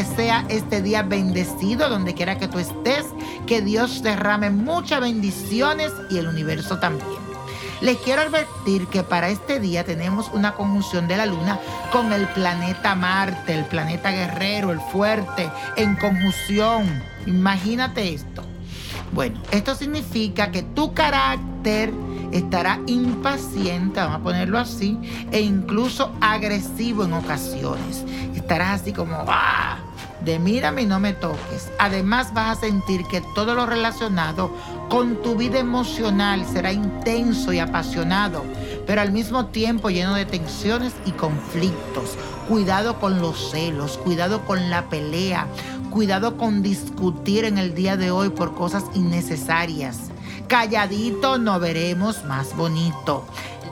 [0.00, 3.04] sea este día bendecido donde quiera que tú estés.
[3.46, 7.22] Que Dios derrame muchas bendiciones y el universo también.
[7.82, 11.58] Les quiero advertir que para este día tenemos una conjunción de la luna
[11.90, 17.02] con el planeta Marte, el planeta guerrero, el fuerte, en conjunción.
[17.26, 18.44] Imagínate esto.
[19.12, 21.92] Bueno, esto significa que tu carácter
[22.30, 24.96] estará impaciente, vamos a ponerlo así,
[25.32, 28.04] e incluso agresivo en ocasiones.
[28.34, 29.78] Estarás así como, ¡ah!
[30.24, 31.70] De mírame y no me toques.
[31.78, 34.50] Además vas a sentir que todo lo relacionado
[34.88, 38.44] con tu vida emocional será intenso y apasionado,
[38.86, 42.16] pero al mismo tiempo lleno de tensiones y conflictos.
[42.48, 45.46] Cuidado con los celos, cuidado con la pelea,
[45.90, 50.10] cuidado con discutir en el día de hoy por cosas innecesarias.
[50.48, 53.24] Calladito no veremos más bonito.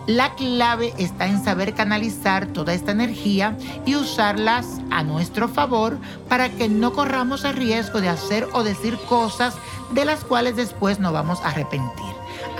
[0.06, 6.48] La clave está en saber canalizar toda esta energía y usarlas a nuestro favor para
[6.48, 9.54] que no corramos el riesgo de hacer o decir cosas
[9.92, 12.10] de las cuales después nos vamos a arrepentir.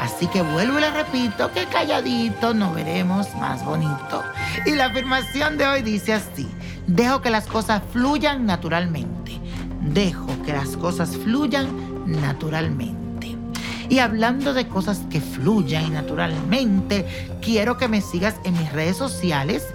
[0.00, 4.22] Así que vuelvo y le repito que calladito nos veremos más bonito.
[4.66, 6.48] Y la afirmación de hoy dice así,
[6.86, 9.38] dejo que las cosas fluyan naturalmente.
[9.80, 11.68] Dejo que las cosas fluyan
[12.06, 13.09] naturalmente.
[13.90, 17.04] Y hablando de cosas que fluyan naturalmente,
[17.42, 19.66] quiero que me sigas en mis redes sociales,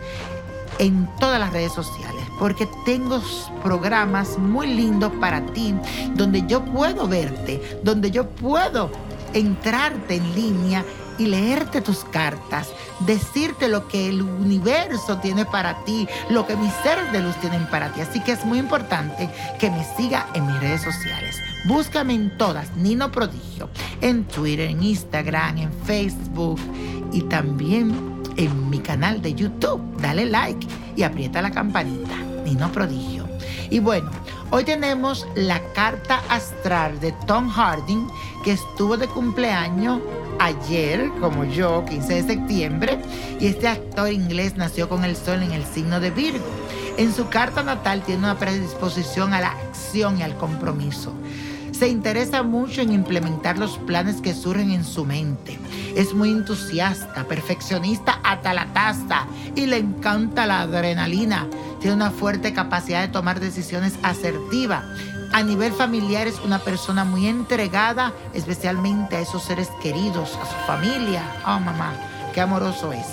[0.79, 3.21] en todas las redes sociales, porque tengo
[3.61, 5.75] programas muy lindos para ti,
[6.13, 8.89] donde yo puedo verte, donde yo puedo
[9.35, 10.83] entrarte en línea
[11.17, 12.69] y leerte tus cartas,
[13.01, 17.65] decirte lo que el universo tiene para ti, lo que mis seres de luz tienen
[17.69, 18.01] para ti.
[18.01, 21.37] Así que es muy importante que me siga en mis redes sociales.
[21.65, 23.69] Búscame en todas, Nino Prodigio,
[24.01, 26.59] en Twitter, en Instagram, en Facebook
[27.11, 29.81] y también en mi canal de YouTube.
[29.99, 33.27] Dale like y aprieta la campanita, Nino Prodigio.
[33.69, 34.11] Y bueno,
[34.51, 38.07] hoy tenemos la carta astral de Tom Harding,
[38.43, 39.99] que estuvo de cumpleaños
[40.39, 42.99] ayer, como yo, 15 de septiembre,
[43.39, 46.45] y este actor inglés nació con el sol en el signo de Virgo.
[46.97, 51.13] En su carta natal tiene una predisposición a la acción y al compromiso.
[51.77, 55.59] Se interesa mucho en implementar los planes que surgen en su mente.
[55.93, 61.47] Es muy entusiasta, perfeccionista hasta la taza y le encanta la adrenalina.
[61.85, 64.83] Tiene una fuerte capacidad de tomar decisiones asertivas
[65.31, 70.55] a nivel familiar es una persona muy entregada, especialmente a esos seres queridos, a su
[70.65, 71.21] familia.
[71.45, 71.93] Oh, mamá,
[72.33, 73.05] qué amoroso es.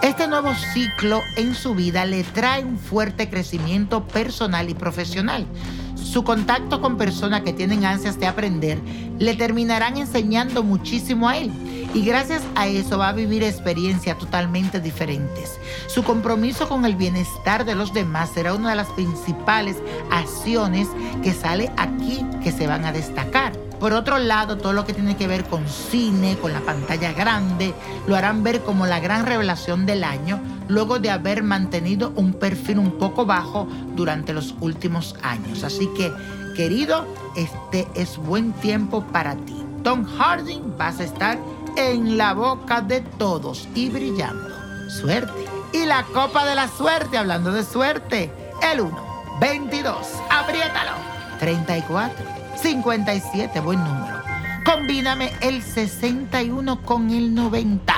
[0.00, 5.46] Este nuevo ciclo en su vida le trae un fuerte crecimiento personal y profesional.
[5.94, 8.78] Su contacto con personas que tienen ansias de aprender
[9.18, 11.52] le terminarán enseñando muchísimo a él
[11.94, 15.58] y gracias a eso va a vivir experiencias totalmente diferentes.
[15.86, 19.76] Su compromiso con el bienestar de los demás será una de las principales
[20.10, 20.88] acciones
[21.22, 23.52] que sale aquí que se van a destacar.
[23.78, 27.74] Por otro lado, todo lo que tiene que ver con cine, con la pantalla grande,
[28.06, 32.78] lo harán ver como la gran revelación del año, luego de haber mantenido un perfil
[32.78, 35.64] un poco bajo durante los últimos años.
[35.64, 36.12] Así que,
[36.56, 37.04] querido,
[37.36, 39.54] este es buen tiempo para ti.
[39.82, 41.38] Tom Harding vas a estar
[41.76, 44.50] en la boca de todos y brillando.
[44.90, 45.44] Suerte.
[45.72, 48.30] Y la copa de la suerte, hablando de suerte,
[48.62, 48.96] el 1,
[49.40, 49.96] 22,
[50.30, 50.92] apriétalo,
[51.40, 52.24] 34,
[52.62, 54.22] 57, buen número.
[54.64, 57.94] Combíname el 61 con el 90.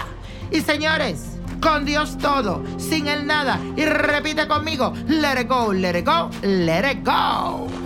[0.50, 3.60] Y señores, con Dios todo, sin el nada.
[3.76, 7.85] Y repite conmigo, let it go, let it go, let it go.